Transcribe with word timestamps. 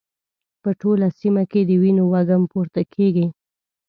په 0.61 0.69
ټوله 0.81 1.07
سيمه 1.19 1.43
کې 1.51 1.61
د 1.65 1.71
وینو 1.81 2.03
وږم 2.11 2.43
پورته 2.51 2.81
کېږي. 2.93 3.27